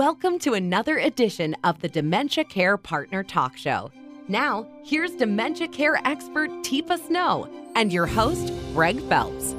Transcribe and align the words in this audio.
Welcome 0.00 0.38
to 0.38 0.54
another 0.54 0.96
edition 0.96 1.54
of 1.62 1.82
the 1.82 1.88
Dementia 1.90 2.44
Care 2.44 2.78
Partner 2.78 3.22
Talk 3.22 3.58
Show. 3.58 3.92
Now, 4.28 4.66
here's 4.82 5.10
dementia 5.10 5.68
care 5.68 6.00
expert 6.06 6.48
Teepa 6.62 7.06
Snow 7.06 7.46
and 7.76 7.92
your 7.92 8.06
host, 8.06 8.50
Greg 8.72 8.98
Phelps. 9.10 9.54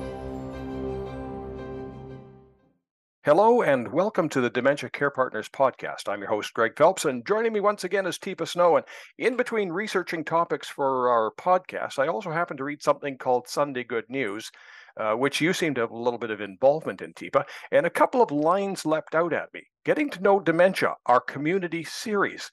Hello 3.24 3.62
and 3.62 3.94
welcome 3.94 4.28
to 4.30 4.42
the 4.42 4.50
Dementia 4.50 4.90
Care 4.90 5.12
Partners 5.12 5.48
podcast. 5.48 6.10
I'm 6.10 6.22
your 6.22 6.30
host, 6.30 6.56
Greg 6.56 6.76
Phelps, 6.76 7.06
and 7.06 7.24
joining 7.24 7.54
me 7.54 7.60
once 7.60 7.84
again 7.84 8.08
is 8.08 8.18
Teepa 8.18 8.48
Snow. 8.48 8.78
And 8.78 8.86
in 9.20 9.38
between 9.38 9.70
researching 9.70 10.24
topics 10.24 10.68
for 10.68 11.08
our 11.08 11.32
podcast, 11.40 12.00
I 12.00 12.08
also 12.08 12.32
happen 12.32 12.58
to 12.58 12.64
read 12.64 12.82
something 12.82 13.20
called 13.20 13.48
Sunday 13.48 13.84
Good 13.84 14.06
News, 14.10 14.50
uh, 14.98 15.14
which 15.14 15.42
you 15.42 15.54
seem 15.54 15.74
to 15.76 15.82
have 15.82 15.92
a 15.92 15.98
little 15.98 16.20
bit 16.20 16.32
of 16.32 16.42
involvement 16.42 17.02
in, 17.02 17.14
Teepa. 17.14 17.44
And 17.72 17.86
a 17.86 17.90
couple 17.90 18.22
of 18.22 18.32
lines 18.32 18.86
leapt 18.86 19.16
out 19.16 19.34
at 19.34 19.54
me. 19.54 19.64
Getting 19.86 20.10
to 20.12 20.22
know 20.22 20.40
dementia, 20.40 20.96
our 21.06 21.20
community 21.20 21.84
series. 21.84 22.52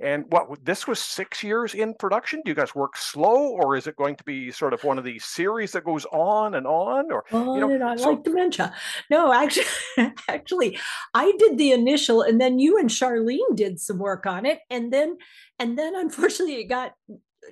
And 0.00 0.26
what 0.28 0.64
this 0.64 0.86
was 0.86 1.00
six 1.00 1.42
years 1.42 1.74
in 1.74 1.92
production? 1.94 2.40
Do 2.44 2.50
you 2.50 2.54
guys 2.54 2.72
work 2.72 2.96
slow, 2.96 3.48
or 3.48 3.76
is 3.76 3.88
it 3.88 3.96
going 3.96 4.14
to 4.16 4.24
be 4.24 4.52
sort 4.52 4.72
of 4.72 4.84
one 4.84 4.96
of 4.96 5.02
these 5.02 5.24
series 5.24 5.72
that 5.72 5.84
goes 5.84 6.04
on 6.12 6.54
and 6.54 6.68
on? 6.68 7.10
Or 7.10 7.24
on 7.32 7.54
you 7.54 7.60
know, 7.60 7.70
and 7.70 7.82
on, 7.82 7.98
so, 7.98 8.10
like 8.10 8.22
dementia? 8.22 8.72
No, 9.10 9.32
actually, 9.32 9.66
actually, 10.28 10.78
I 11.14 11.32
did 11.38 11.58
the 11.58 11.72
initial, 11.72 12.22
and 12.22 12.40
then 12.40 12.60
you 12.60 12.78
and 12.78 12.88
Charlene 12.88 13.56
did 13.56 13.80
some 13.80 13.98
work 13.98 14.24
on 14.24 14.46
it, 14.46 14.60
and 14.70 14.92
then, 14.92 15.16
and 15.58 15.76
then, 15.76 15.96
unfortunately, 15.96 16.60
it 16.60 16.68
got 16.68 16.92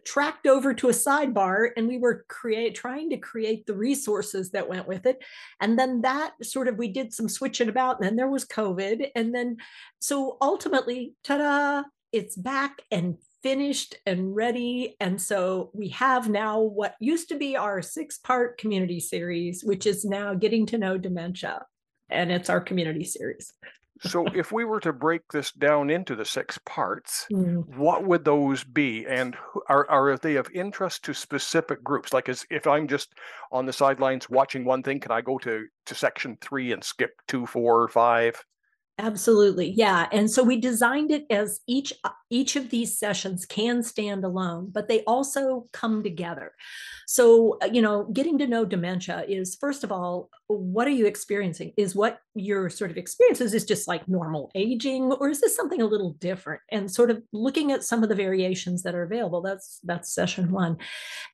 tracked 0.04 0.46
over 0.46 0.74
to 0.74 0.88
a 0.88 0.92
sidebar 0.92 1.70
and 1.76 1.88
we 1.88 1.98
were 1.98 2.24
create 2.28 2.74
trying 2.74 3.10
to 3.10 3.16
create 3.16 3.66
the 3.66 3.74
resources 3.74 4.50
that 4.50 4.68
went 4.68 4.88
with 4.88 5.06
it. 5.06 5.22
And 5.60 5.78
then 5.78 6.02
that 6.02 6.34
sort 6.42 6.68
of 6.68 6.76
we 6.76 6.88
did 6.88 7.12
some 7.12 7.28
switching 7.28 7.68
about 7.68 7.98
and 7.98 8.06
then 8.06 8.16
there 8.16 8.28
was 8.28 8.44
covid 8.44 9.10
and 9.14 9.34
then 9.34 9.56
so 9.98 10.36
ultimately 10.40 11.14
ta-da 11.24 11.82
it's 12.12 12.36
back 12.36 12.80
and 12.90 13.16
finished 13.42 13.94
and 14.06 14.34
ready. 14.34 14.96
And 14.98 15.20
so 15.20 15.70
we 15.72 15.88
have 15.90 16.28
now 16.28 16.60
what 16.60 16.94
used 16.98 17.28
to 17.28 17.36
be 17.36 17.56
our 17.56 17.82
six 17.82 18.18
part 18.18 18.58
community 18.58 19.00
series 19.00 19.62
which 19.62 19.86
is 19.86 20.04
now 20.04 20.34
getting 20.34 20.66
to 20.66 20.78
know 20.78 20.98
dementia 20.98 21.64
and 22.08 22.32
it's 22.32 22.50
our 22.50 22.60
community 22.60 23.04
series 23.04 23.52
so 24.02 24.26
if 24.34 24.52
we 24.52 24.64
were 24.64 24.80
to 24.80 24.92
break 24.92 25.22
this 25.32 25.52
down 25.52 25.90
into 25.90 26.14
the 26.14 26.24
six 26.24 26.58
parts 26.64 27.26
mm. 27.32 27.66
what 27.76 28.04
would 28.04 28.24
those 28.24 28.64
be 28.64 29.06
and 29.06 29.36
are, 29.68 29.88
are 29.90 30.16
they 30.18 30.36
of 30.36 30.48
interest 30.54 31.04
to 31.04 31.14
specific 31.14 31.82
groups 31.82 32.12
like 32.12 32.28
as 32.28 32.44
if 32.50 32.66
i'm 32.66 32.86
just 32.86 33.14
on 33.52 33.66
the 33.66 33.72
sidelines 33.72 34.28
watching 34.28 34.64
one 34.64 34.82
thing 34.82 35.00
can 35.00 35.12
i 35.12 35.20
go 35.20 35.38
to 35.38 35.66
to 35.84 35.94
section 35.94 36.36
three 36.40 36.72
and 36.72 36.82
skip 36.82 37.12
two 37.26 37.46
four 37.46 37.88
five 37.88 38.42
Absolutely. 38.98 39.72
Yeah. 39.72 40.08
And 40.10 40.30
so 40.30 40.42
we 40.42 40.58
designed 40.58 41.10
it 41.10 41.26
as 41.30 41.60
each 41.66 41.92
each 42.30 42.56
of 42.56 42.70
these 42.70 42.98
sessions 42.98 43.46
can 43.46 43.82
stand 43.82 44.24
alone, 44.24 44.70
but 44.72 44.88
they 44.88 45.02
also 45.04 45.66
come 45.72 46.02
together. 46.02 46.52
So, 47.06 47.58
uh, 47.62 47.66
you 47.66 47.80
know, 47.80 48.04
getting 48.12 48.36
to 48.38 48.46
know 48.48 48.64
dementia 48.64 49.24
is 49.28 49.56
first 49.60 49.84
of 49.84 49.92
all, 49.92 50.28
what 50.48 50.88
are 50.88 50.92
you 50.92 51.06
experiencing? 51.06 51.72
Is 51.76 51.94
what 51.94 52.18
your 52.34 52.68
sort 52.68 52.90
of 52.90 52.96
experiences 52.96 53.54
is 53.54 53.64
just 53.64 53.88
like 53.88 54.06
normal 54.08 54.50
aging 54.54 55.12
or 55.12 55.28
is 55.28 55.40
this 55.40 55.56
something 55.56 55.80
a 55.80 55.86
little 55.86 56.12
different? 56.14 56.60
And 56.70 56.90
sort 56.90 57.10
of 57.10 57.22
looking 57.32 57.70
at 57.70 57.84
some 57.84 58.02
of 58.02 58.08
the 58.08 58.14
variations 58.14 58.82
that 58.82 58.94
are 58.94 59.04
available. 59.04 59.40
That's 59.40 59.78
that's 59.84 60.12
session 60.12 60.50
1. 60.50 60.76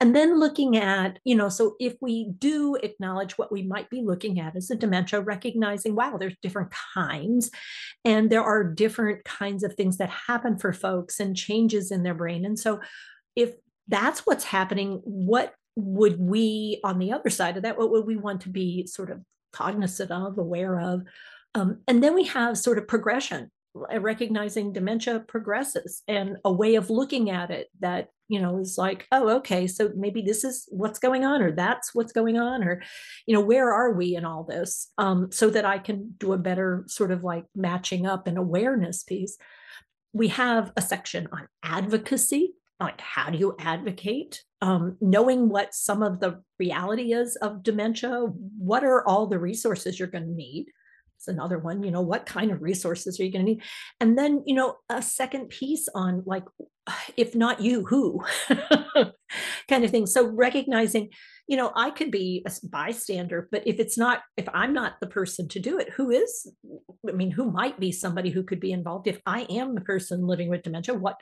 And 0.01 0.15
then 0.15 0.39
looking 0.39 0.77
at, 0.77 1.19
you 1.25 1.35
know, 1.35 1.49
so 1.49 1.77
if 1.81 1.95
we 2.01 2.31
do 2.39 2.77
acknowledge 2.77 3.39
what 3.39 3.51
we 3.51 3.63
might 3.63 3.89
be 3.89 4.03
looking 4.03 4.41
at 4.41 4.57
as 4.57 4.71
a 4.71 4.77
dementia, 4.77 5.21
recognizing 5.21 5.95
wow, 5.95 6.17
there's 6.19 6.37
different 6.43 6.73
kinds 6.95 7.51
and 8.05 8.31
there 8.31 8.43
are 8.43 8.65
different 8.65 9.25
kinds 9.25 9.65
of 9.65 9.75
things 9.75 9.97
that 9.99 10.11
happen 10.11 10.59
for 10.59 10.73
folks 10.83 11.21
and 11.21 11.37
changes 11.37 11.91
in 11.91 12.03
their 12.03 12.15
brain. 12.15 12.45
And 12.45 12.59
so, 12.59 12.81
if 13.35 13.55
that's 13.89 14.27
what's 14.27 14.45
happening, 14.45 15.01
what 15.05 15.55
would 15.77 16.21
we, 16.21 16.81
on 16.85 16.99
the 16.99 17.13
other 17.13 17.31
side 17.31 17.57
of 17.57 17.63
that, 17.63 17.79
what 17.79 17.91
would 17.91 18.07
we 18.07 18.17
want 18.17 18.43
to 18.43 18.51
be 18.51 18.87
sort 18.87 19.11
of 19.11 19.21
cognizant 19.53 20.11
of, 20.11 20.37
aware 20.37 20.79
of? 20.81 21.03
Um, 21.55 21.79
and 21.89 22.03
then 22.03 22.15
we 22.15 22.25
have 22.25 22.59
sort 22.59 22.79
of 22.79 22.87
progression, 22.87 23.51
recognizing 23.75 24.73
dementia 24.73 25.21
progresses 25.21 26.03
and 26.07 26.37
a 26.45 26.53
way 26.53 26.75
of 26.75 26.91
looking 26.91 27.31
at 27.31 27.51
it 27.51 27.69
that 27.81 28.09
you 28.29 28.41
know 28.41 28.59
is 28.59 28.77
like 28.79 29.07
oh 29.13 29.29
okay 29.29 29.67
so 29.67 29.91
maybe 29.97 30.23
this 30.23 30.45
is 30.45 30.67
what's 30.71 30.99
going 30.99 31.25
on 31.25 31.43
or 31.43 31.53
that's 31.53 31.95
what's 31.95 32.13
going 32.13 32.39
on 32.39 32.63
or 32.63 32.83
you 33.27 33.35
know 33.35 33.41
where 33.41 33.73
are 33.73 33.93
we 33.93 34.15
in 34.15 34.25
all 34.25 34.45
this 34.45 34.91
um, 34.99 35.31
so 35.31 35.51
that 35.51 35.65
i 35.65 35.79
can 35.79 36.15
do 36.19 36.33
a 36.33 36.39
better 36.39 36.85
sort 36.87 37.11
of 37.11 37.25
like 37.25 37.45
matching 37.55 38.07
up 38.07 38.27
and 38.27 38.39
awareness 38.39 39.03
piece 39.03 39.37
we 40.13 40.29
have 40.29 40.73
a 40.77 40.83
section 40.83 41.29
on 41.33 41.49
advocacy 41.63 42.55
like 42.83 43.01
how 43.01 43.31
do 43.31 43.39
you 43.39 43.55
advocate? 43.59 44.43
Um, 44.61 44.97
knowing 45.01 45.49
what 45.49 45.75
some 45.75 46.03
of 46.03 46.21
the 46.21 46.43
reality 46.59 47.13
is 47.13 47.37
of 47.37 47.63
dementia 47.63 48.27
what 48.59 48.85
are 48.85 49.07
all 49.07 49.27
the 49.27 49.39
resources 49.39 49.99
you're 49.99 50.09
going 50.09 50.27
to 50.27 50.31
need? 50.31 50.67
It's 51.17 51.29
another 51.29 51.59
one 51.59 51.83
you 51.83 51.91
know 51.91 52.01
what 52.01 52.27
kind 52.27 52.51
of 52.51 52.63
resources 52.63 53.19
are 53.19 53.25
you 53.25 53.33
going 53.33 53.47
to 53.47 53.53
need? 53.53 53.63
And 54.01 54.19
then 54.19 54.43
you 54.47 54.55
know 54.55 54.77
a 54.89 55.01
second 55.01 55.49
piece 55.49 55.89
on 55.95 56.23
like 56.27 56.45
if 57.17 57.35
not 57.35 57.61
you 57.61 57.85
who? 57.85 58.25
Kind 59.69 59.85
of 59.85 59.91
thing. 59.91 60.07
So 60.07 60.27
recognizing 60.27 61.11
you 61.53 61.59
know 61.59 61.71
i 61.77 61.91
could 61.91 62.11
be 62.11 62.43
a 62.47 62.51
bystander 62.69 63.47
but 63.53 63.63
if 63.67 63.79
it's 63.79 63.99
not 63.99 64.23
if 64.39 64.49
i'm 64.55 64.73
not 64.73 64.95
the 65.01 65.07
person 65.07 65.47
to 65.49 65.61
do 65.61 65.79
it 65.79 65.91
who 65.91 66.11
is 66.11 66.51
i 67.07 67.13
mean 67.13 67.31
who 67.31 67.51
might 67.51 67.79
be 67.79 67.93
somebody 67.93 68.31
who 68.31 68.43
could 68.43 68.59
be 68.59 68.73
involved? 68.73 69.07
If 69.07 69.21
i 69.27 69.43
am 69.43 69.75
the 69.75 69.83
person 69.83 70.27
living 70.27 70.49
with 70.49 70.63
dementia 70.63 70.95
what 70.95 71.21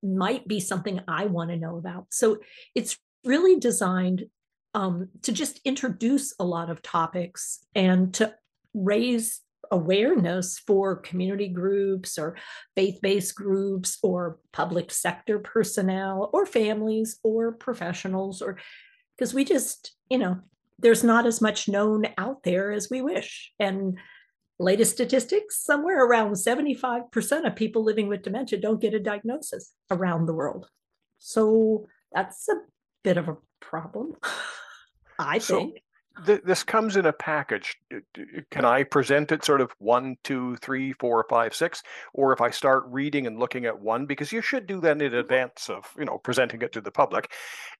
might 0.00 0.46
be 0.46 0.60
something 0.60 1.00
i 1.08 1.26
want 1.26 1.50
to 1.50 1.56
know 1.56 1.78
about? 1.78 2.06
So 2.10 2.38
it's 2.76 2.96
really 3.24 3.58
designed 3.58 4.26
um, 4.74 5.08
to 5.22 5.32
just 5.32 5.60
introduce 5.64 6.32
a 6.38 6.44
lot 6.44 6.70
of 6.70 6.80
topics 6.80 7.66
and 7.74 8.14
to 8.14 8.32
raise 8.74 9.40
awareness 9.72 10.60
for 10.60 10.96
community 10.96 11.48
groups 11.48 12.18
or 12.18 12.36
faith 12.76 13.00
based 13.02 13.34
groups 13.34 13.98
or 14.02 14.38
public 14.52 14.92
sector 14.92 15.40
personnel 15.40 16.30
or 16.32 16.46
families 16.46 17.18
or 17.24 17.50
professionals 17.52 18.42
or 18.42 18.58
because 19.22 19.34
we 19.34 19.44
just, 19.44 19.94
you 20.10 20.18
know, 20.18 20.40
there's 20.80 21.04
not 21.04 21.26
as 21.26 21.40
much 21.40 21.68
known 21.68 22.06
out 22.18 22.42
there 22.42 22.72
as 22.72 22.90
we 22.90 23.00
wish. 23.02 23.52
And 23.60 23.96
latest 24.58 24.94
statistics 24.94 25.64
somewhere 25.64 26.04
around 26.04 26.32
75% 26.32 27.46
of 27.46 27.54
people 27.54 27.84
living 27.84 28.08
with 28.08 28.22
dementia 28.22 28.58
don't 28.58 28.80
get 28.80 28.94
a 28.94 28.98
diagnosis 28.98 29.74
around 29.92 30.26
the 30.26 30.32
world. 30.32 30.66
So 31.18 31.86
that's 32.10 32.48
a 32.48 32.56
bit 33.04 33.16
of 33.16 33.28
a 33.28 33.36
problem, 33.60 34.16
I 35.20 35.38
so, 35.38 35.56
think 35.56 35.82
th- 36.26 36.42
this 36.44 36.62
comes 36.62 36.96
in 36.96 37.06
a 37.06 37.12
package. 37.12 37.76
Uh, 37.92 37.98
uh, 38.18 38.40
can 38.50 38.64
I 38.64 38.82
present 38.84 39.32
it 39.32 39.44
sort 39.44 39.60
of 39.60 39.72
one, 39.78 40.16
two, 40.22 40.56
three, 40.56 40.92
four, 40.92 41.24
five, 41.28 41.54
six, 41.54 41.82
or 42.12 42.32
if 42.32 42.40
I 42.40 42.50
start 42.50 42.84
reading 42.88 43.26
and 43.26 43.38
looking 43.38 43.64
at 43.64 43.80
one, 43.80 44.06
because 44.06 44.32
you 44.32 44.40
should 44.40 44.66
do 44.66 44.80
that 44.80 45.00
in 45.00 45.08
mm-hmm. 45.08 45.16
advance 45.16 45.68
of 45.68 45.92
you 45.98 46.04
know 46.04 46.18
presenting 46.18 46.62
it 46.62 46.72
to 46.72 46.80
the 46.80 46.90
public, 46.90 47.30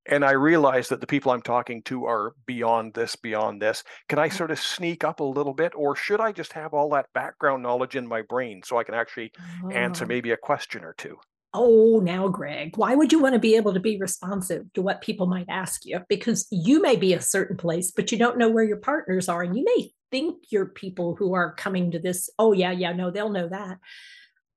and 0.07 0.25
I 0.25 0.33
realize 0.33 0.89
that 0.89 1.01
the 1.01 1.07
people 1.07 1.33
I'm 1.33 1.43
talking 1.43 1.83
to 1.83 2.05
are 2.07 2.35
beyond 2.47 2.95
this, 2.95 3.17
beyond 3.17 3.61
this. 3.61 3.85
Can 4.09 4.19
I 4.19 4.29
mm-hmm. 4.29 4.37
sort 4.37 4.51
of 4.51 4.59
sneak 4.59 5.05
up 5.05 5.21
a 5.21 5.25
little 5.25 5.55
bit, 5.55 5.73
or 5.75 5.97
should 5.97 6.21
I 6.21 6.33
just 6.33 6.53
have 6.53 6.75
all 6.75 6.91
that 6.91 7.13
background 7.13 7.63
knowledge 7.63 7.97
in 7.97 8.07
my 8.07 8.23
brain 8.23 8.63
so 8.65 8.79
I 8.79 8.85
can 8.85 8.95
actually 8.95 9.33
oh. 9.65 9.71
answer 9.71 10.07
maybe 10.07 10.31
a 10.31 10.37
question 10.37 10.85
or 10.85 10.95
two? 10.95 11.19
Oh, 11.55 12.01
now, 12.03 12.29
Greg, 12.29 12.77
why 12.77 12.95
would 12.95 13.13
you 13.13 13.19
want 13.19 13.35
to 13.35 13.39
be 13.39 13.57
able 13.57 13.75
to 13.75 13.81
be 13.81 13.99
responsive 13.99 14.73
to 14.73 14.83
what 14.83 15.03
people 15.03 15.27
might 15.27 15.47
ask 15.51 15.85
you? 15.85 16.01
Because 16.09 16.47
you 16.51 16.81
may 16.81 16.97
be 16.97 17.13
a 17.13 17.21
certain 17.21 17.57
place, 17.57 17.91
but 17.91 18.11
you 18.11 18.19
don't 18.19 18.39
know 18.39 18.49
where 18.49 18.65
your 18.65 18.79
partners 18.79 19.29
are. 19.29 19.43
And 19.43 19.57
you 19.57 19.65
may 19.65 19.91
think 20.11 20.45
your 20.51 20.67
people 20.67 21.15
who 21.15 21.35
are 21.35 21.55
coming 21.55 21.91
to 21.91 21.99
this, 21.99 22.31
oh, 22.39 22.53
yeah, 22.53 22.71
yeah, 22.71 22.93
no, 22.93 23.11
they'll 23.11 23.29
know 23.29 23.49
that. 23.49 23.79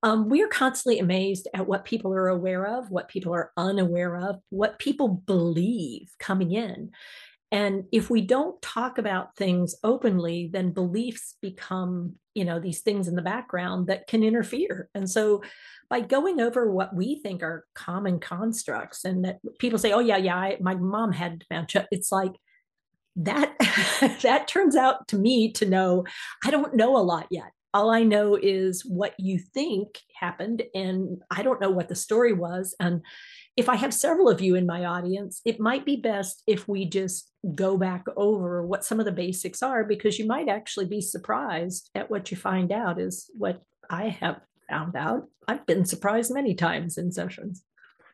Um, 0.04 0.30
we 0.30 0.44
are 0.44 0.48
constantly 0.48 1.00
amazed 1.00 1.48
at 1.54 1.68
what 1.68 1.84
people 1.84 2.14
are 2.14 2.28
aware 2.28 2.78
of, 2.78 2.92
what 2.92 3.08
people 3.10 3.34
are 3.34 3.52
unaware 3.58 4.16
of, 4.16 4.40
what 4.50 4.78
people 4.78 5.08
believe 5.08 6.10
coming 6.20 6.52
in. 6.52 6.92
And 7.52 7.86
if 7.92 8.10
we 8.10 8.22
don't 8.22 8.62
talk 8.62 8.98
about 8.98 9.36
things 9.36 9.76
openly, 9.84 10.50
then 10.52 10.72
beliefs 10.72 11.36
become, 11.42 12.16
you 12.36 12.46
know, 12.46 12.60
these 12.60 12.82
things 12.82 13.08
in 13.08 13.16
the 13.16 13.22
background 13.22 13.88
that 13.88 14.08
can 14.08 14.24
interfere. 14.24 14.90
And 14.94 15.10
so 15.10 15.42
by 15.90 16.02
going 16.02 16.42
over 16.42 16.70
what 16.70 16.96
we 16.96 17.20
think 17.22 17.42
are 17.42 17.66
common 17.74 18.20
constructs 18.20 19.06
and 19.06 19.26
that 19.26 19.40
people 19.58 19.80
say, 19.80 19.94
oh, 19.94 20.00
yeah, 20.00 20.18
yeah, 20.18 20.36
I, 20.36 20.58
my 20.60 20.76
mom 20.76 21.12
had 21.12 21.44
dementia. 21.48 21.88
It's 21.92 22.12
like, 22.12 22.34
that 23.16 23.56
that 24.24 24.48
turns 24.48 24.76
out 24.76 25.08
to 25.08 25.16
me 25.16 25.52
to 25.52 25.66
know 25.66 26.04
i 26.46 26.52
don't 26.52 26.76
know 26.76 26.98
a 26.98 27.00
lot 27.00 27.26
yet 27.32 27.52
all 27.74 27.90
i 27.90 28.04
know 28.04 28.36
is 28.36 28.86
what 28.86 29.14
you 29.18 29.40
think 29.40 30.00
happened 30.20 30.64
and 30.74 31.22
i 31.32 31.42
don't 31.42 31.62
know 31.62 31.70
what 31.70 31.88
the 31.88 31.96
story 31.96 32.34
was 32.34 32.76
and 32.80 33.02
if 33.58 33.70
i 33.70 33.76
have 33.76 33.94
several 33.94 34.30
of 34.30 34.42
you 34.42 34.56
in 34.56 34.66
my 34.66 34.86
audience 34.86 35.42
it 35.46 35.60
might 35.60 35.86
be 35.86 35.96
best 35.96 36.44
if 36.48 36.68
we 36.68 36.86
just 36.86 37.32
go 37.54 37.78
back 37.78 38.04
over 38.16 38.66
what 38.66 38.84
some 38.84 39.00
of 39.00 39.06
the 39.06 39.12
basics 39.12 39.62
are 39.62 39.84
because 39.84 40.18
you 40.18 40.26
might 40.26 40.50
actually 40.50 40.86
be 40.86 41.02
surprised 41.02 41.90
at 41.96 42.10
what 42.10 42.32
you 42.32 42.38
find 42.38 42.72
out 42.72 43.00
is 43.00 43.30
what 43.38 43.62
I 43.90 44.10
have 44.10 44.42
found 44.70 44.96
out. 44.96 45.28
I've 45.48 45.66
been 45.66 45.86
surprised 45.86 46.34
many 46.34 46.56
times 46.56 46.98
in 46.98 47.12
sessions. 47.12 47.64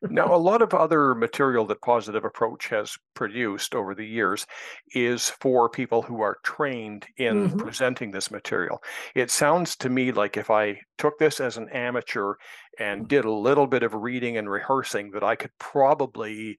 Now, 0.10 0.34
a 0.34 0.38
lot 0.38 0.62
of 0.62 0.74
other 0.74 1.14
material 1.14 1.66
that 1.68 1.82
Positive 1.82 2.26
Approach 2.26 2.68
has 2.70 2.98
produced 3.14 3.76
over 3.76 3.94
the 3.94 4.06
years 4.06 4.48
is 4.96 5.30
for 5.42 5.70
people 5.70 6.02
who 6.02 6.22
are 6.22 6.40
trained 6.44 7.06
in 7.18 7.50
mm-hmm. 7.50 7.58
presenting 7.60 8.10
this 8.10 8.32
material. 8.32 8.82
It 9.14 9.30
sounds 9.30 9.76
to 9.78 9.90
me 9.90 10.12
like 10.12 10.38
if 10.38 10.50
I 10.50 10.80
took 10.98 11.20
this 11.20 11.40
as 11.40 11.58
an 11.58 11.70
amateur 11.70 12.34
and 12.80 13.08
did 13.08 13.26
a 13.26 13.32
little 13.32 13.68
bit 13.68 13.84
of 13.84 13.94
reading 13.94 14.38
and 14.38 14.50
rehearsing, 14.50 15.12
that 15.12 15.24
I 15.24 15.36
could 15.36 15.52
probably 15.60 16.58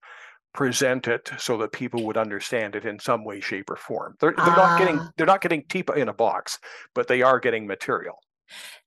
present 0.54 1.08
it 1.08 1.30
so 1.38 1.56
that 1.58 1.72
people 1.72 2.04
would 2.04 2.16
understand 2.16 2.76
it 2.76 2.84
in 2.84 2.98
some 2.98 3.24
way 3.24 3.40
shape 3.40 3.70
or 3.70 3.76
form 3.76 4.14
they're, 4.20 4.34
they're 4.36 4.46
not 4.46 4.78
getting 4.78 4.98
ah. 4.98 5.10
they're 5.16 5.26
not 5.26 5.40
getting 5.40 5.62
Teepa 5.62 5.96
in 5.96 6.10
a 6.10 6.12
box 6.12 6.58
but 6.94 7.08
they 7.08 7.22
are 7.22 7.40
getting 7.40 7.66
material 7.66 8.18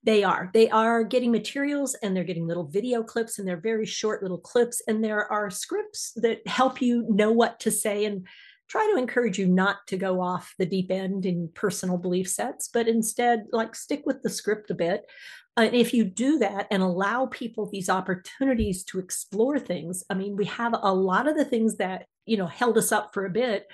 they 0.03 0.23
are. 0.23 0.51
They 0.53 0.69
are 0.69 1.03
getting 1.03 1.31
materials 1.31 1.95
and 2.01 2.15
they're 2.15 2.23
getting 2.23 2.47
little 2.47 2.65
video 2.67 3.03
clips 3.03 3.39
and 3.39 3.47
they're 3.47 3.57
very 3.57 3.85
short 3.85 4.21
little 4.21 4.37
clips. 4.37 4.81
And 4.87 5.03
there 5.03 5.31
are 5.31 5.49
scripts 5.49 6.13
that 6.17 6.47
help 6.47 6.81
you 6.81 7.05
know 7.09 7.31
what 7.31 7.59
to 7.61 7.71
say 7.71 8.05
and 8.05 8.27
try 8.67 8.89
to 8.91 8.99
encourage 8.99 9.37
you 9.37 9.47
not 9.47 9.77
to 9.87 9.97
go 9.97 10.21
off 10.21 10.53
the 10.57 10.65
deep 10.65 10.91
end 10.91 11.25
in 11.25 11.49
personal 11.53 11.97
belief 11.97 12.29
sets, 12.29 12.67
but 12.67 12.87
instead, 12.87 13.45
like, 13.51 13.75
stick 13.75 14.03
with 14.05 14.23
the 14.23 14.29
script 14.29 14.71
a 14.71 14.75
bit. 14.75 15.03
And 15.57 15.73
if 15.73 15.93
you 15.93 16.03
do 16.03 16.39
that 16.39 16.67
and 16.69 16.83
allow 16.83 17.27
people 17.27 17.69
these 17.69 17.89
opportunities 17.89 18.83
to 18.85 18.99
explore 18.99 19.57
things, 19.59 20.03
I 20.09 20.15
mean, 20.15 20.35
we 20.35 20.45
have 20.45 20.73
a 20.73 20.93
lot 20.93 21.27
of 21.27 21.37
the 21.37 21.45
things 21.45 21.77
that, 21.77 22.07
you 22.25 22.37
know, 22.37 22.47
held 22.47 22.77
us 22.77 22.91
up 22.91 23.13
for 23.13 23.25
a 23.25 23.29
bit. 23.29 23.65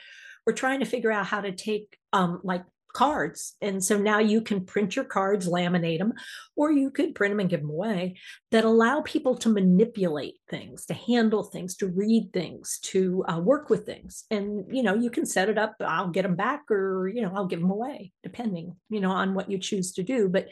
We're 0.46 0.54
trying 0.54 0.80
to 0.82 0.86
figure 0.86 1.12
out 1.12 1.26
how 1.26 1.42
to 1.42 1.52
take 1.52 1.98
um, 2.14 2.42
like 2.44 2.64
cards. 2.94 3.56
And 3.62 3.84
so 3.84 3.98
now 3.98 4.20
you 4.20 4.42
can 4.42 4.66
print 4.66 4.96
your 4.96 5.06
cards, 5.06 5.48
laminate 5.48 6.00
them, 6.00 6.14
or 6.56 6.72
you 6.72 6.92
could 6.92 7.16
print 7.16 7.32
them 7.32 7.40
and 7.40 7.50
give 7.50 7.62
them 7.62 7.70
away 7.70 8.18
that 8.52 8.66
allow 8.66 9.02
people 9.02 9.36
to 9.38 9.50
manipulate 9.50 10.36
things, 10.50 10.86
to 10.86 10.94
handle 10.94 11.44
things, 11.44 11.76
to 11.78 11.88
read 11.88 12.32
things, 12.34 12.80
to 12.84 13.24
uh, 13.28 13.40
work 13.40 13.70
with 13.70 13.86
things. 13.86 14.26
And, 14.30 14.66
you 14.76 14.84
know, 14.84 14.96
you 14.96 15.10
can 15.10 15.26
set 15.26 15.50
it 15.50 15.58
up, 15.58 15.76
I'll 15.80 16.10
get 16.10 16.24
them 16.24 16.36
back 16.36 16.70
or, 16.70 17.08
you 17.08 17.22
know, 17.22 17.32
I'll 17.36 17.48
give 17.48 17.62
them 17.62 17.72
away, 17.72 18.12
depending, 18.24 18.76
you 18.90 19.00
know, 19.00 19.12
on 19.12 19.34
what 19.34 19.50
you 19.50 19.58
choose 19.58 19.94
to 19.94 20.04
do. 20.04 20.30
But 20.30 20.50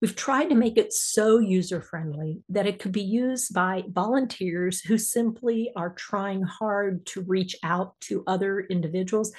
we've 0.00 0.16
tried 0.16 0.48
to 0.48 0.54
make 0.54 0.78
it 0.78 0.92
so 0.92 1.38
user 1.38 1.80
friendly 1.80 2.42
that 2.48 2.66
it 2.66 2.78
could 2.78 2.92
be 2.92 3.02
used 3.02 3.52
by 3.52 3.84
volunteers 3.88 4.80
who 4.80 4.96
simply 4.96 5.70
are 5.76 5.90
trying 5.90 6.42
hard 6.42 7.04
to 7.06 7.22
reach 7.22 7.56
out 7.62 8.00
to 8.00 8.24
other 8.26 8.60
individuals 8.60 9.32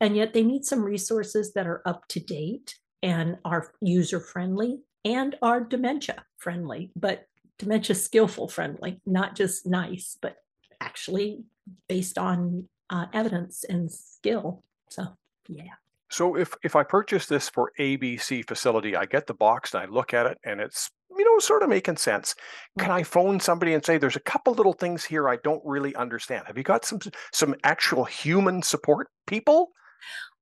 and 0.00 0.16
yet 0.16 0.32
they 0.32 0.42
need 0.42 0.64
some 0.64 0.82
resources 0.82 1.52
that 1.54 1.66
are 1.66 1.82
up 1.86 2.06
to 2.08 2.20
date 2.20 2.76
and 3.02 3.38
are 3.44 3.72
user 3.80 4.20
friendly 4.20 4.80
and 5.04 5.36
are 5.42 5.60
dementia 5.60 6.24
friendly, 6.38 6.90
but 6.96 7.26
dementia 7.58 7.94
skillful 7.94 8.48
friendly, 8.48 9.00
not 9.06 9.34
just 9.36 9.66
nice, 9.66 10.18
but 10.20 10.36
actually 10.80 11.44
based 11.88 12.18
on 12.18 12.68
uh, 12.90 13.06
evidence 13.12 13.64
and 13.64 13.90
skill. 13.90 14.62
So, 14.90 15.04
yeah. 15.48 15.74
So 16.08 16.36
if 16.36 16.54
if 16.62 16.76
I 16.76 16.82
purchase 16.82 17.26
this 17.26 17.48
for 17.48 17.72
ABC 17.78 18.46
facility, 18.46 18.94
I 18.94 19.06
get 19.06 19.26
the 19.26 19.34
box 19.34 19.74
and 19.74 19.82
I 19.82 19.86
look 19.86 20.14
at 20.14 20.26
it 20.26 20.38
and 20.44 20.60
it's 20.60 20.90
you 21.10 21.24
know 21.24 21.38
sort 21.40 21.62
of 21.62 21.68
making 21.68 21.96
sense. 21.96 22.34
Can 22.78 22.90
I 22.92 23.02
phone 23.02 23.40
somebody 23.40 23.74
and 23.74 23.84
say 23.84 23.98
there's 23.98 24.16
a 24.16 24.20
couple 24.20 24.54
little 24.54 24.72
things 24.72 25.04
here 25.04 25.28
I 25.28 25.36
don't 25.42 25.62
really 25.64 25.94
understand? 25.96 26.44
Have 26.46 26.56
you 26.56 26.62
got 26.62 26.84
some 26.84 27.00
some 27.32 27.56
actual 27.64 28.04
human 28.04 28.62
support 28.62 29.08
people? 29.26 29.72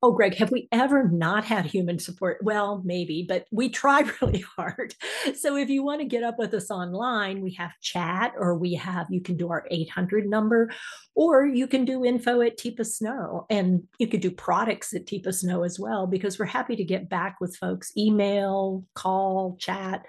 Oh, 0.03 0.13
Greg, 0.13 0.35
have 0.35 0.51
we 0.51 0.69
ever 0.71 1.09
not 1.09 1.47
had 1.47 1.65
human 1.65 1.99
support? 1.99 2.37
Well, 2.43 2.83
maybe, 2.85 3.25
but 3.27 3.47
we 3.51 3.71
try 3.71 4.03
really 4.21 4.45
hard. 4.55 4.95
So 5.35 5.57
if 5.57 5.71
you 5.71 5.83
want 5.83 6.03
to 6.03 6.07
get 6.07 6.23
up 6.23 6.39
with 6.39 6.53
us 6.53 6.71
online, 6.71 7.41
we 7.41 7.55
have 7.55 7.71
chat 7.81 8.35
or 8.37 8.55
we 8.59 8.75
have, 8.75 9.07
you 9.09 9.23
can 9.23 9.39
do 9.39 9.51
our 9.51 9.67
800 9.71 10.27
number, 10.27 10.71
or 11.15 11.47
you 11.47 11.67
can 11.67 11.87
do 11.87 12.05
info 12.05 12.43
at 12.43 12.59
Teepa 12.59 12.85
Snow 12.85 13.47
and 13.49 13.85
you 13.99 14.07
could 14.07 14.21
do 14.21 14.31
products 14.31 14.93
at 14.93 15.07
Teepa 15.07 15.33
Snow 15.33 15.63
as 15.63 15.81
well, 15.81 16.07
because 16.07 16.39
we're 16.39 16.45
happy 16.45 16.77
to 16.77 16.85
get 16.85 17.09
back 17.09 17.37
with 17.41 17.57
folks, 17.57 17.97
email, 17.97 18.85
call, 18.95 19.57
chat 19.59 20.05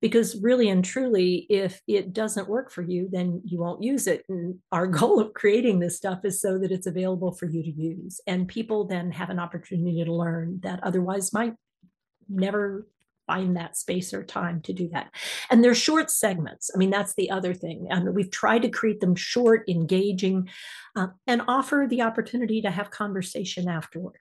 because 0.00 0.40
really 0.40 0.68
and 0.68 0.84
truly 0.84 1.46
if 1.48 1.80
it 1.86 2.12
doesn't 2.12 2.48
work 2.48 2.70
for 2.70 2.82
you 2.82 3.08
then 3.10 3.40
you 3.44 3.58
won't 3.58 3.82
use 3.82 4.06
it. 4.06 4.24
And 4.28 4.58
our 4.72 4.86
goal 4.98 5.20
of 5.20 5.34
creating 5.34 5.78
this 5.78 5.96
stuff 5.96 6.20
is 6.24 6.40
so 6.40 6.58
that 6.58 6.72
it's 6.72 6.86
available 6.86 7.32
for 7.32 7.46
you 7.46 7.62
to 7.62 7.70
use. 7.70 8.20
And 8.26 8.48
people 8.48 8.86
then 8.86 9.10
have 9.12 9.30
an 9.30 9.38
opportunity 9.38 10.04
to 10.04 10.12
learn 10.12 10.60
that 10.62 10.80
otherwise 10.82 11.32
might 11.32 11.54
never 12.28 12.86
find 13.26 13.56
that 13.56 13.76
space 13.76 14.14
or 14.14 14.24
time 14.24 14.60
to 14.62 14.72
do 14.72 14.88
that. 14.88 15.10
And 15.50 15.62
they're 15.62 15.74
short 15.74 16.10
segments. 16.10 16.70
I 16.74 16.78
mean 16.78 16.90
that's 16.90 17.14
the 17.14 17.30
other 17.30 17.54
thing. 17.54 17.86
And 17.90 18.14
we've 18.14 18.30
tried 18.30 18.62
to 18.62 18.70
create 18.70 19.00
them 19.00 19.14
short 19.14 19.68
engaging 19.68 20.48
uh, 20.96 21.08
and 21.26 21.42
offer 21.46 21.86
the 21.88 22.02
opportunity 22.02 22.62
to 22.62 22.70
have 22.70 22.90
conversation 22.90 23.68
afterward 23.68 24.18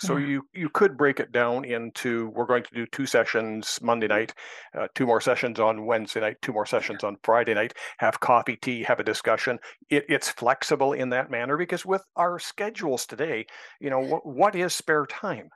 so 0.00 0.16
yeah. 0.16 0.26
you 0.26 0.42
you 0.54 0.68
could 0.70 0.96
break 0.96 1.20
it 1.20 1.30
down 1.30 1.64
into 1.64 2.30
we're 2.34 2.46
going 2.46 2.62
to 2.62 2.74
do 2.74 2.86
two 2.86 3.06
sessions 3.06 3.78
Monday 3.82 4.08
night, 4.08 4.32
uh, 4.78 4.88
two 4.94 5.06
more 5.06 5.20
sessions 5.20 5.60
on 5.60 5.84
Wednesday 5.84 6.20
night, 6.20 6.36
two 6.40 6.52
more 6.52 6.66
sessions 6.66 7.04
on 7.04 7.16
Friday 7.22 7.54
night. 7.54 7.74
Have 7.98 8.18
coffee, 8.20 8.56
tea, 8.56 8.82
have 8.82 9.00
a 9.00 9.04
discussion. 9.04 9.58
It, 9.90 10.06
it's 10.08 10.30
flexible 10.30 10.94
in 10.94 11.10
that 11.10 11.30
manner 11.30 11.56
because 11.56 11.84
with 11.84 12.02
our 12.16 12.38
schedules 12.38 13.06
today, 13.06 13.46
you 13.80 13.90
know 13.90 14.00
what, 14.00 14.26
what 14.26 14.56
is 14.56 14.74
spare 14.74 15.06
time? 15.06 15.50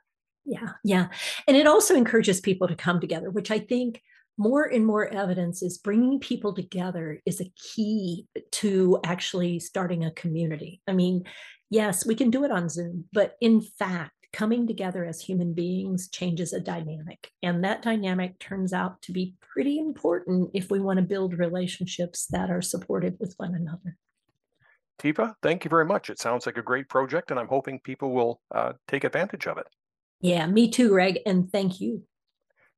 Yeah, 0.45 0.73
yeah, 0.85 1.09
and 1.49 1.57
it 1.57 1.67
also 1.67 1.95
encourages 1.95 2.41
people 2.41 2.69
to 2.69 2.77
come 2.77 3.01
together, 3.01 3.31
which 3.31 3.51
I 3.51 3.59
think 3.59 4.03
more 4.37 4.65
and 4.65 4.85
more 4.85 5.07
evidence 5.09 5.63
is 5.63 5.79
bringing 5.79 6.19
people 6.19 6.55
together 6.55 7.21
is 7.25 7.41
a 7.41 7.53
key 7.57 8.27
to 8.51 8.99
actually 9.05 9.61
starting 9.61 10.05
a 10.05 10.11
community. 10.11 10.83
I 10.89 10.93
mean, 10.93 11.25
yes, 11.71 12.05
we 12.05 12.15
can 12.15 12.31
do 12.31 12.45
it 12.45 12.51
on 12.51 12.69
Zoom, 12.69 13.05
but 13.13 13.37
in 13.41 13.61
fact, 13.61 14.13
coming 14.35 14.67
together 14.67 15.05
as 15.05 15.21
human 15.21 15.55
beings 15.55 16.09
changes 16.09 16.53
a 16.53 16.59
dynamic. 16.59 17.31
And 17.43 17.63
that 17.63 17.83
dynamic 17.83 18.39
turns 18.41 18.73
out 18.73 19.01
to 19.03 19.13
be 19.13 19.35
pretty 19.41 19.79
important 19.79 20.51
if 20.53 20.71
we 20.71 20.81
want 20.81 20.99
to 20.99 21.05
build 21.05 21.39
relationships 21.39 22.27
that 22.33 22.51
are 22.51 22.61
supportive 22.61 23.15
with 23.21 23.35
one 23.37 23.55
another. 23.55 23.97
Teepa, 24.99 25.35
thank 25.41 25.65
you 25.65 25.69
very 25.69 25.85
much. 25.85 26.11
It 26.11 26.19
sounds 26.19 26.47
like 26.47 26.57
a 26.57 26.63
great 26.63 26.89
project, 26.89 27.31
and 27.31 27.39
I'm 27.39 27.47
hoping 27.47 27.79
people 27.79 28.13
will 28.13 28.41
uh, 28.53 28.73
take 28.89 29.05
advantage 29.05 29.47
of 29.47 29.59
it. 29.59 29.67
Yeah, 30.21 30.47
me 30.47 30.69
too, 30.69 30.89
Greg, 30.89 31.21
and 31.27 31.51
thank 31.51 31.81
you. 31.81 32.03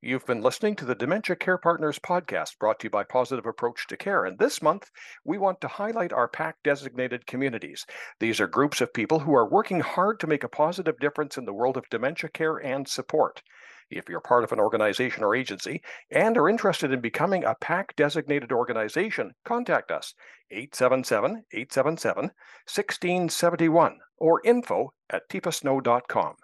You've 0.03 0.27
been 0.27 0.43
listening 0.43 0.77
to 0.77 0.85
the 0.85 0.95
Dementia 0.95 1.37
Care 1.37 1.57
Partners 1.57 1.99
podcast 1.99 2.59
brought 2.59 2.81
to 2.81 2.85
you 2.85 2.91
by 2.91 3.03
Positive 3.03 3.47
Approach 3.47 3.87
to 3.87 3.97
Care. 3.97 4.27
And 4.27 4.39
this 4.39 4.61
month, 4.61 4.91
we 5.25 5.39
want 5.39 5.59
to 5.63 5.69
highlight 5.69 6.13
our 6.13 6.29
PAC 6.29 6.57
designated 6.63 7.27
communities. 7.27 7.87
These 8.21 8.39
are 8.39 8.47
groups 8.47 8.83
of 8.83 8.93
people 8.93 9.21
who 9.21 9.35
are 9.35 9.49
working 9.49 9.81
hard 9.81 10.21
to 10.21 10.27
make 10.27 10.45
a 10.45 10.51
positive 10.51 10.99
difference 10.99 11.39
in 11.39 11.47
the 11.47 11.55
world 11.55 11.79
of 11.79 11.89
dementia 11.89 12.29
care 12.29 12.59
and 12.59 12.87
support. 12.87 13.43
If 13.91 14.07
you're 14.07 14.21
part 14.21 14.45
of 14.45 14.53
an 14.53 14.61
organization 14.61 15.25
or 15.25 15.35
agency 15.35 15.81
and 16.11 16.37
are 16.37 16.51
interested 16.51 16.93
in 16.93 17.01
becoming 17.01 17.45
a 17.45 17.55
PAC 17.55 17.97
designated 17.97 18.53
organization, 18.53 19.33
contact 19.47 19.91
us 19.91 20.13
877 20.51 21.45
877 21.53 22.25
1671 22.67 23.99
or 24.19 24.43
info 24.45 24.93
at 25.09 25.27
teepasnow.com. 25.31 26.35